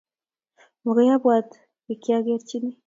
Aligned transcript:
Makoy 0.83 1.09
apwat 1.15 1.49
ye 1.87 1.93
kiagerchi. 2.01 2.57